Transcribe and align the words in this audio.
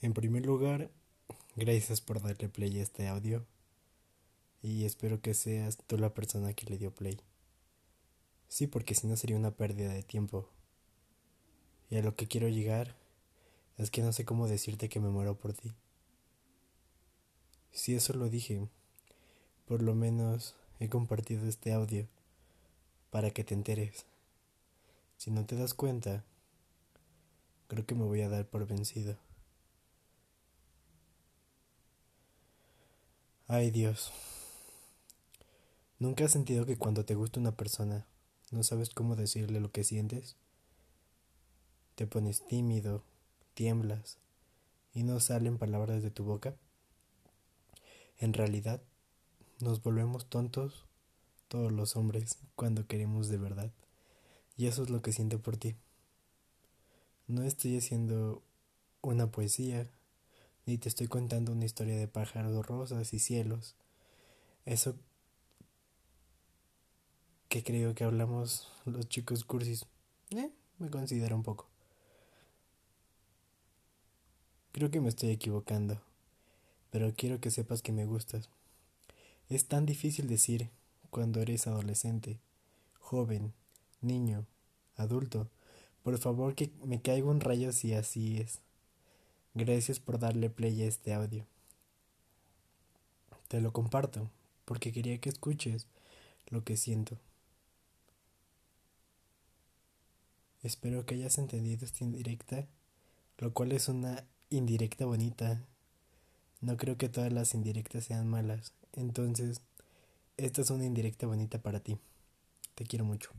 En 0.00 0.14
primer 0.14 0.46
lugar, 0.46 0.92
gracias 1.56 2.00
por 2.00 2.22
darle 2.22 2.48
play 2.48 2.78
a 2.78 2.82
este 2.84 3.08
audio 3.08 3.44
y 4.62 4.84
espero 4.84 5.20
que 5.20 5.34
seas 5.34 5.76
tú 5.76 5.98
la 5.98 6.14
persona 6.14 6.52
que 6.52 6.66
le 6.66 6.78
dio 6.78 6.94
play. 6.94 7.18
Sí, 8.46 8.68
porque 8.68 8.94
si 8.94 9.08
no 9.08 9.16
sería 9.16 9.36
una 9.36 9.50
pérdida 9.50 9.92
de 9.92 10.04
tiempo. 10.04 10.48
Y 11.90 11.96
a 11.96 12.02
lo 12.02 12.14
que 12.14 12.28
quiero 12.28 12.48
llegar 12.48 12.94
es 13.76 13.90
que 13.90 14.02
no 14.02 14.12
sé 14.12 14.24
cómo 14.24 14.46
decirte 14.46 14.88
que 14.88 15.00
me 15.00 15.08
muero 15.08 15.36
por 15.36 15.52
ti. 15.52 15.74
Si 17.72 17.96
eso 17.96 18.12
lo 18.12 18.28
dije, 18.28 18.68
por 19.66 19.82
lo 19.82 19.96
menos 19.96 20.54
he 20.78 20.88
compartido 20.88 21.48
este 21.48 21.72
audio 21.72 22.06
para 23.10 23.30
que 23.32 23.42
te 23.42 23.54
enteres. 23.54 24.06
Si 25.16 25.32
no 25.32 25.44
te 25.44 25.56
das 25.56 25.74
cuenta, 25.74 26.24
creo 27.66 27.84
que 27.84 27.96
me 27.96 28.04
voy 28.04 28.20
a 28.20 28.28
dar 28.28 28.46
por 28.46 28.64
vencido. 28.64 29.18
Ay 33.50 33.70
Dios. 33.70 34.12
¿Nunca 35.98 36.26
has 36.26 36.32
sentido 36.32 36.66
que 36.66 36.76
cuando 36.76 37.06
te 37.06 37.14
gusta 37.14 37.40
una 37.40 37.56
persona 37.56 38.06
no 38.50 38.62
sabes 38.62 38.90
cómo 38.90 39.16
decirle 39.16 39.58
lo 39.58 39.72
que 39.72 39.84
sientes? 39.84 40.36
Te 41.94 42.06
pones 42.06 42.46
tímido, 42.46 43.02
tiemblas 43.54 44.18
y 44.92 45.02
no 45.02 45.18
salen 45.18 45.56
palabras 45.56 46.02
de 46.02 46.10
tu 46.10 46.24
boca. 46.24 46.56
En 48.18 48.34
realidad, 48.34 48.82
nos 49.60 49.82
volvemos 49.82 50.26
tontos 50.26 50.84
todos 51.48 51.72
los 51.72 51.96
hombres 51.96 52.36
cuando 52.54 52.86
queremos 52.86 53.28
de 53.28 53.38
verdad. 53.38 53.72
Y 54.58 54.66
eso 54.66 54.82
es 54.82 54.90
lo 54.90 55.00
que 55.00 55.14
siento 55.14 55.40
por 55.40 55.56
ti. 55.56 55.74
No 57.26 57.44
estoy 57.44 57.78
haciendo 57.78 58.42
una 59.00 59.30
poesía 59.30 59.88
y 60.68 60.76
te 60.76 60.90
estoy 60.90 61.06
contando 61.06 61.52
una 61.52 61.64
historia 61.64 61.96
de 61.96 62.08
pájaros 62.08 62.66
rosas 62.66 63.14
y 63.14 63.18
cielos. 63.18 63.74
Eso 64.66 64.96
que 67.48 67.64
creo 67.64 67.94
que 67.94 68.04
hablamos 68.04 68.70
los 68.84 69.08
chicos 69.08 69.44
cursis. 69.44 69.86
Eh, 70.30 70.50
me 70.78 70.90
considero 70.90 71.34
un 71.36 71.42
poco. 71.42 71.66
Creo 74.72 74.90
que 74.90 75.00
me 75.00 75.08
estoy 75.08 75.30
equivocando, 75.30 76.02
pero 76.90 77.14
quiero 77.16 77.40
que 77.40 77.50
sepas 77.50 77.80
que 77.80 77.92
me 77.92 78.04
gustas. 78.04 78.50
Es 79.48 79.64
tan 79.64 79.86
difícil 79.86 80.28
decir 80.28 80.68
cuando 81.08 81.40
eres 81.40 81.66
adolescente, 81.66 82.38
joven, 83.00 83.54
niño, 84.02 84.44
adulto. 84.96 85.48
Por 86.02 86.18
favor 86.18 86.54
que 86.54 86.70
me 86.84 87.00
caiga 87.00 87.28
un 87.28 87.40
rayo 87.40 87.72
si 87.72 87.94
así 87.94 88.36
es. 88.36 88.60
Gracias 89.54 89.98
por 89.98 90.18
darle 90.18 90.50
play 90.50 90.82
a 90.82 90.86
este 90.86 91.14
audio. 91.14 91.46
Te 93.48 93.60
lo 93.60 93.72
comparto 93.72 94.30
porque 94.64 94.92
quería 94.92 95.18
que 95.18 95.30
escuches 95.30 95.86
lo 96.48 96.64
que 96.64 96.76
siento. 96.76 97.18
Espero 100.62 101.06
que 101.06 101.14
hayas 101.14 101.38
entendido 101.38 101.84
esta 101.84 102.04
indirecta, 102.04 102.66
lo 103.38 103.54
cual 103.54 103.72
es 103.72 103.88
una 103.88 104.24
indirecta 104.50 105.06
bonita. 105.06 105.62
No 106.60 106.76
creo 106.76 106.98
que 106.98 107.08
todas 107.08 107.32
las 107.32 107.54
indirectas 107.54 108.04
sean 108.04 108.28
malas. 108.28 108.72
Entonces, 108.92 109.62
esta 110.36 110.62
es 110.62 110.70
una 110.70 110.84
indirecta 110.84 111.26
bonita 111.26 111.62
para 111.62 111.80
ti. 111.80 111.98
Te 112.74 112.84
quiero 112.84 113.04
mucho. 113.04 113.38